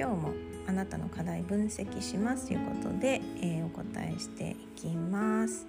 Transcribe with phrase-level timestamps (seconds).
[0.00, 0.32] 今日も
[0.66, 5.66] あなたの課題分析しますということで、えー、お答えしていきます。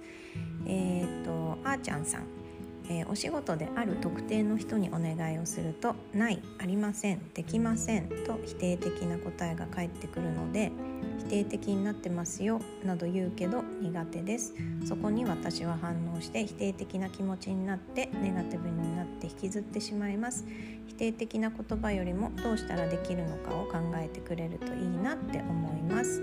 [0.66, 2.41] えっ、とあーちゃんさん。
[2.88, 10.72] えー、お仕事である特定の人にお願いをすると「ない」「ありません」「できません」と否定的な答えが返ってくるので
[11.18, 14.54] 「否定的になってますよ」など言うけど苦手です。
[14.84, 20.44] そこに私は反応して否定的な気持ちになってネガティブになって引きずってしまいます。
[20.88, 26.22] 否定的な言葉よりもどうしたらできるのかを考えてくれるといいなって思います。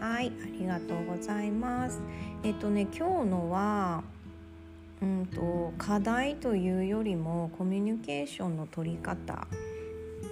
[0.00, 2.00] はいありがとうございます。
[2.42, 4.04] えっとね今日のは
[5.00, 9.46] うんと課題というよりもコミュニケーションの取り方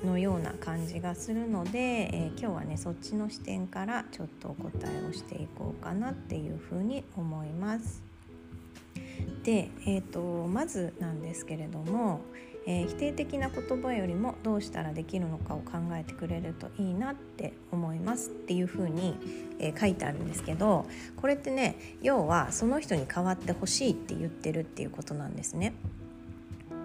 [0.05, 8.03] のような感じがするので、えー、今日はねそっちの視点からちょっとお答えをしていこうかなっていうふうに思います。
[9.45, 12.21] で、えーとまずなんですけれども、
[12.67, 19.17] えー、否定的な言葉よりもどうしたらできるのかを考えてくれるといいなって思いますっていうふうに、
[19.61, 25.75] えー、書いてあるんですけどこれってね要はその人に代わってほしいって言ってるっていうことなんですね。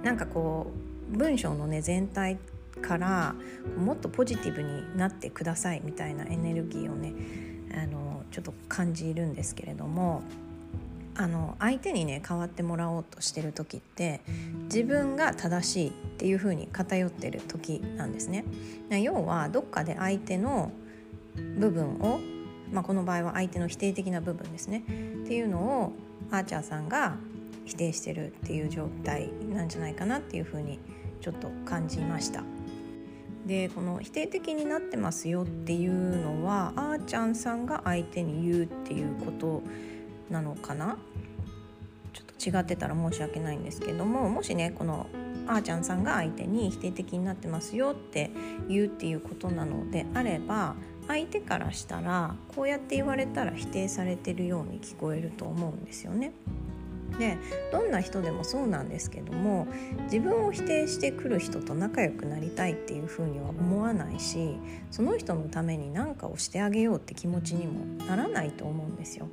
[0.03, 0.71] なんかこ
[1.13, 2.37] う文章のね全体
[2.81, 3.35] から
[3.77, 7.13] もっとポジティブになってくださいみたいなエネルギーをね
[7.73, 10.23] あのちょっと感じるんですけれども
[11.15, 14.21] あの相手にね変わってもらおうとしてる時って
[14.63, 18.45] 自分が正しいっていう風に偏ってる時なんですね。
[18.89, 20.71] 要はどっかで相手の
[21.57, 22.19] 部分を、
[22.71, 24.83] まあ、この場合は相手の否定的な部分ですね
[25.23, 25.93] っていうのを
[26.31, 27.15] アーチャーさんが
[27.65, 30.79] 否定してるっていう状態なんじゃないかなっていう風に
[31.21, 32.43] ちょっと感じました。
[33.45, 39.63] でこの否定的になってますよっていうのはあーちゃんさんが相手に言うっていうこと
[40.31, 40.97] なのかな？
[42.13, 45.07] ちょっと違ってたら申し訳ないんですけどももしねこの
[45.47, 48.31] あーちゃんさんが相手に否定的になってますよって
[48.67, 50.75] 言うっていうことなのであれば
[51.07, 56.31] 相手からしたらこうやって言われたら否定されてるように聞こえると思うんですよね。
[57.19, 57.37] で
[57.73, 59.67] どんな人でもそうなんですけども
[60.05, 64.55] 自分を否定してくる人と仲良くなりたいっていうふうには思わないし
[64.91, 69.27] その人のために何かをしてあげようって気持ちにもならないと思うんですよ。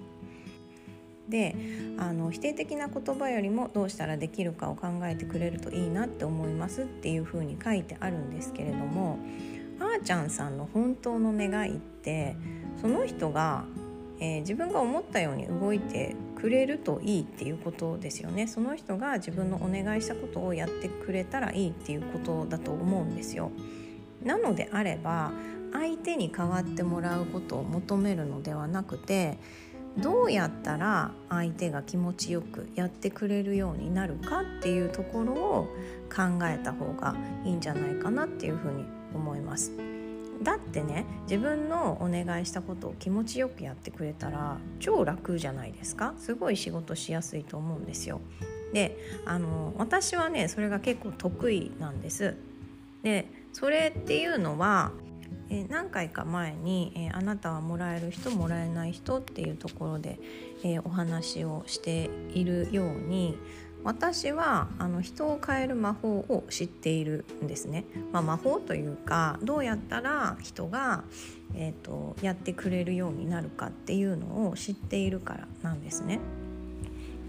[1.28, 1.54] で
[1.98, 9.18] あの否定的な言葉よりもどうしたらできるかを考えてくれるといいなって思いますっていうふうに書いてあるんですけれども
[9.80, 12.36] あーちゃんさんの本当の願いって
[12.80, 13.64] その人が、
[14.20, 23.50] えー、自分が思ったように動いてくれるといいっていうことですよねその人が自分のお願いしたことをやってくれたらいいっていうことだと思うんですよ。
[24.24, 25.32] なのであれば
[25.72, 29.38] 相手に代わってもらうことを求めるのではなくて
[29.96, 35.68] どうやったら相手が気持ちよくやってくれるようになるかっていうところを
[36.14, 38.84] 考えた方がいいんじゃないかなっていうふうに
[39.14, 39.72] 思います。
[40.42, 48.20] だってね自分のお願いしたことを気持ちよくやってくれたら超楽じゃないですかすごい仕事しやすいと思うんですよ。
[48.72, 52.36] であの私はねそれが結構得意なんです。
[53.02, 54.92] でそれっていうのは
[55.50, 60.18] え何回か前に、えあなたはもらえる人もらえない人」っていうところで、
[60.64, 63.38] えお話をしているように
[63.84, 67.84] 私はあの人を変える魔法を知っているんですね。
[68.12, 71.04] まあ、魔法というかどうやったら人が、
[71.54, 76.20] えーとやってくれるようになるかっていうのを知っているからなんですね。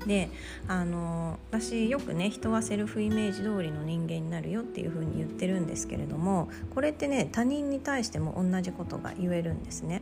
[0.06, 0.30] で
[0.68, 10.02] あの私よくね人はセルフイメージ通りの人間になるよっていう風に言ってるんですけれどもこれってね他人に対しても同じことが言えるんですね。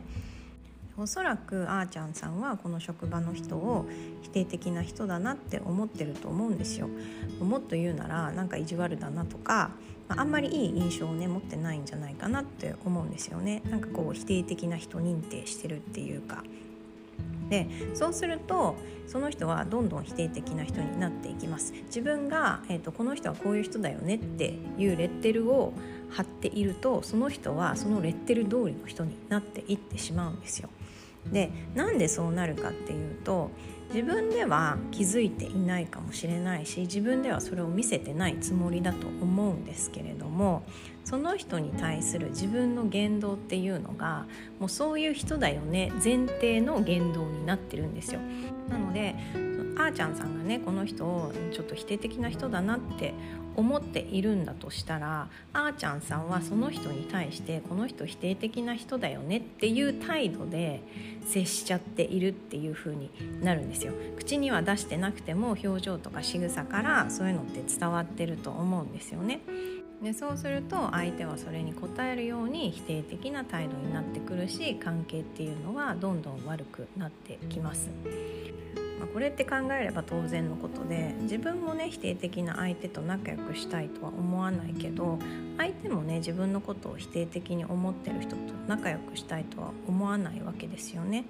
[1.00, 3.86] おそらくあーちゃんさんはこの職場の人を
[4.22, 6.88] 否定的な人だなって思ってると思うんですよ。
[7.40, 9.70] もっと言うならなんか意地悪だなとか
[10.08, 13.62] あんまりいい印象をね持ってないんじゃないかなって思うんですよね。
[13.70, 16.42] なんかこう否定的な人認定してるっていうか
[17.48, 18.76] でそうすると
[19.06, 25.72] その人はどんどん否定的な人になっていきます自分が、えーと、この人はこういう人だよねっていうレッテルを
[26.10, 30.68] 貼っているとその人はそのレッテル通りの人になっていってしまうんですよ。
[31.32, 33.50] でなんでそうなるかっていうと
[33.88, 40.62] 自分では気づいていないかもしれないし自分ではそれを見せてないつもりだと思うんですけれども
[41.04, 44.26] その人に対する自分の言動っていうのが
[44.60, 48.20] もうそういう人だよね前提の言動になってるんですよ。
[48.68, 49.14] なので
[49.78, 53.14] あーちゃんさんがねこの人をちょっと否定的な人だなって
[53.58, 60.80] 思っているんだとしたらあーちゃんさんはその人に対してこの人否定的な人だよねっていう態度で
[61.26, 63.10] 接しちゃっているっていう風に
[63.42, 63.92] なるんですよ。
[64.16, 69.40] 口には出してなくても表情とか仕草からそういうのって伝わってると思うんですよね。
[70.02, 77.90] でそうすると相手はそれに応えるように否定的な態度になってくるし関係っていうのはどんどん悪くなってきます。
[78.98, 85.18] まあ、これって考えれば当然のことで自分もね否定的な相手と仲良くしたいとは思わないけど
[85.56, 88.36] 相手もね自分のことを否定的に思ってる人と
[88.66, 91.24] 仲良くしたいとは思わないわけですよね。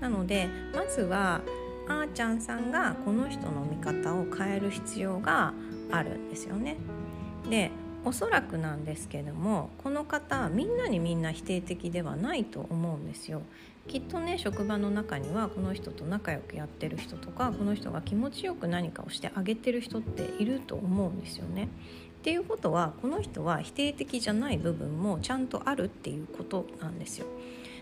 [0.00, 1.40] なのでまずは
[1.88, 5.52] あーちゃんさんがこの人の見方を変える必要が
[5.90, 6.76] あるんですよね。
[7.48, 7.70] で
[8.04, 13.42] おそらくなんですけどもこの方みんなにみんな否定的ではないと思うんですよ。
[13.88, 21.68] きっとね職場の中にはこの人と仲良くやってる人とかこの人が気持ちよく何かをしてあげてる人っていると思うんですよね。
[22.20, 27.26] っていうことはこの人は否定的じゃない部分もちゃんとあるっていうことなんですよ。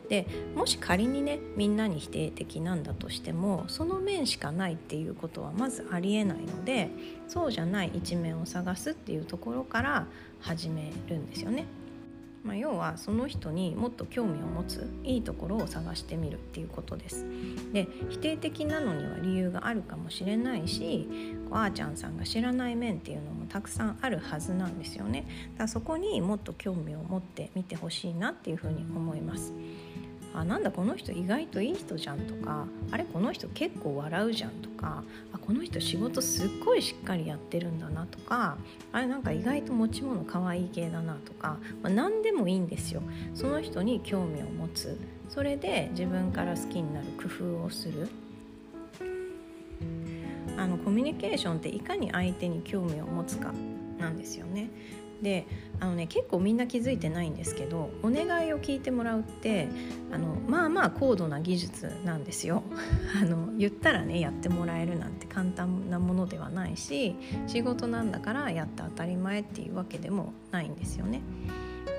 [0.09, 6.91] でもし仮にねみんなに否定的なんだとしてもその面しかないっていうことはまずありえないので
[7.27, 10.07] そうじゃない一面を探すっていうところから
[10.41, 11.67] 始めるんですよね。
[12.45, 17.27] まあ、要はその人にもっと興味を持ついいところを探してみるっていうことです。
[17.73, 21.09] で否定的なのには理由があるかもしれないし
[21.51, 25.27] こうあーちゃんさんが知らない面っていうのもたくさんあるはずなんですよね。
[25.53, 29.53] だからそこにもっと興味を持ってみてほしいなっていうふうに思います。
[30.41, 35.03] あなんだこの人意外といい人じゃんとかあれこの人結構笑うじゃんとか
[35.33, 38.57] あこの人仕事すっごいしっかりやってるんだなとか
[38.93, 43.03] あれなんか意外と持ち物可愛い系だなとか、まあ、何でもいいんですよ。
[43.35, 44.99] その人に興味を持つ。
[45.29, 47.29] それで自分から好きになる工
[47.61, 48.09] 夫をする。
[50.57, 53.53] あのコミュニケーションっていかに相手に興味を持つか
[53.99, 54.71] なんですよね。
[55.23, 55.47] で
[55.81, 59.69] あのね結構みんな気づいてないんですけどお願いを聞いてもらうって
[60.13, 62.63] あのまあまあ高度な技術なんですよ
[63.21, 67.15] あの言ったらねやってもらえるなんて簡単なものではないし
[67.47, 71.23] 仕事なんだからやって当たり前っていうわけでもないんですよね。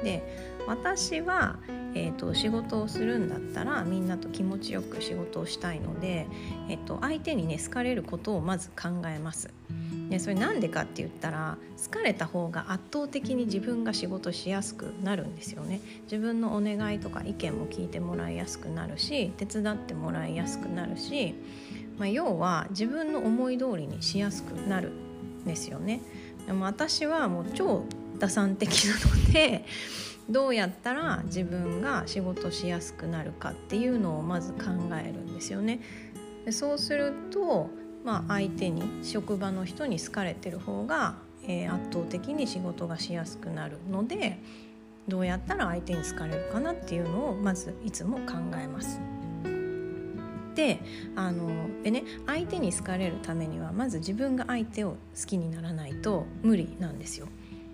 [0.03, 0.23] で
[0.67, 1.57] 私は、
[1.93, 6.27] えーと、仕事をするんだったらみんなと気持ちよく仕事をしたいので、
[6.69, 9.49] えーと相手にね好かれることをまず考えます。
[10.09, 21.35] でそれなんでかって言ったら好かれた方が圧倒的に自分が仕事しやすくなるんですよね自分のお願いとか意見も聞いてもらいやすくなるし手伝ってもらいやすくなるし、
[21.97, 26.01] まあ、要は自分の思い通りにしやすくなるんですよね
[26.47, 27.83] でも私はもう超
[28.17, 29.65] 打算的なので
[30.29, 34.65] どうやったら自分が仕事しやすくなるかっていうのをまず考
[35.03, 35.79] えるんですよね。
[36.45, 37.69] でそうすると
[38.03, 41.15] まあ、相手に職場の人に好かれてる方が、
[41.47, 44.39] えー、圧倒的に仕事がしやすくなるので
[45.07, 48.99] どうやったら相手に好かれるかなっていうのをまずいつも考えます。
[50.55, 50.79] で
[51.15, 57.27] あのでね相手に好かれるためにはまず自分が相手を好きにならないと無理なんですよ。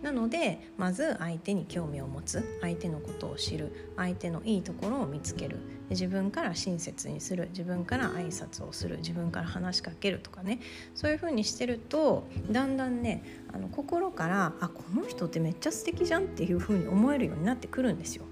[0.06, 5.58] なのでまず相手に興味を持つ相手のことを知る相手のいいところを見つける
[5.90, 10.60] 自分から親切にする自分から挨拶をする自分から話しかけるとかね
[10.94, 18.26] そういうふうにしてるとだんだんねあの心からあこの人ってめっちゃ素敵じゃんっていうふうに思えるようになってくるんですよ。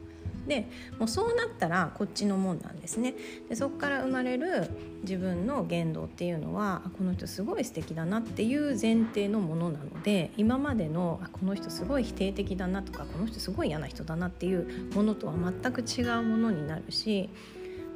[0.47, 0.67] で
[0.99, 3.13] もうそうなったらこっちのもんなんですね
[3.49, 4.69] でそこから生まれる
[5.03, 17.29] 自分の言動っていうのはこの人すごい素敵だなっていう前提のものなので今までのあこの人すごい否定的だなとかこの人すごい嫌な人だなっていうものとは全く違うものになるし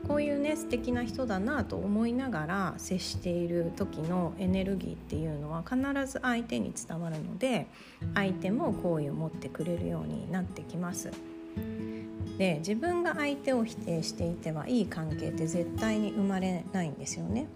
[0.07, 7.67] こういうね素敵な人だなと思いながら接している時のエネルギーっていうのは必ず相手に伝わるので
[8.13, 11.11] 相手も好意を持ってくれるようになってきます。
[12.37, 17.47] で自分が相手を否定していてはいい関係って絶対に生まれないんですよね。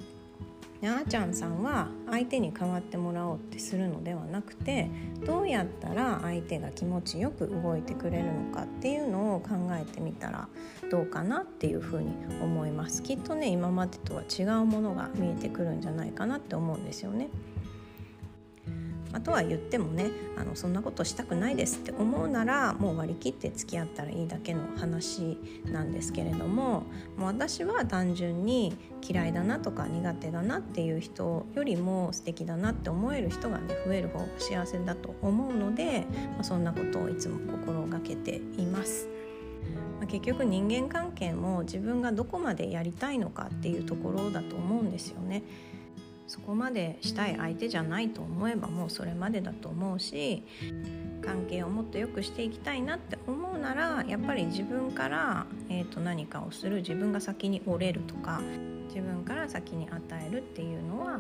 [0.83, 4.89] あーちゃんさんは相手に代わってもらおうってするのではなくて
[5.23, 10.47] どうやったら相手が気持ちよく動いてくれるのかっていうのを考えてみたら
[10.89, 12.11] どうかなっていうふうに
[12.41, 17.29] 思いますきっとね今までとは違うものが見えてくるんじゃないかなって思うんですよね。
[19.13, 26.84] あとは言ってもねあのそんなことしたくないですって思うならもう割り切って付き合ったらいいだけの話なんですけれども
[27.18, 28.77] もう私は単純に
[29.08, 39.08] 嫌いだなとか苦手だなっていう人よりも素敵だなって思える人がね増える方が幸せだと思うので、まあ、そんなことをいつも心がけています。
[40.00, 45.44] ま、結局人間関係も自分がどこまでやりたいのかっていうところだと思うんですよね。
[46.31, 50.43] そこまでしたい相手じゃないと思えばもうそれまでだと思うし
[51.21, 58.39] 関係をもっと良くしていきたいなって思うならやっぱり自分から、えー、と何かをする自分が先に折れるとか
[58.88, 61.19] 自分から先に与えるっていうのは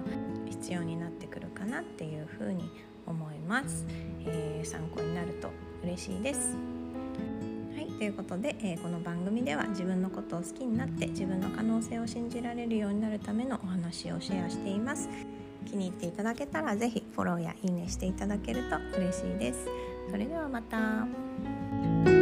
[0.49, 2.71] 必要になってくるかなっていうふうに
[3.05, 3.85] 思います、
[4.25, 5.49] えー、参考になると
[5.83, 6.80] 嬉しいです。
[8.01, 15.07] ということで、えー、この番組では自分のことを好きになって自分の可能性を信じられるようになるためのお話をシェアしています。
[15.69, 19.67] 気に入っていただけたら是非フォローやいいねしていただけると嬉しいです。
[20.09, 22.20] それではまた。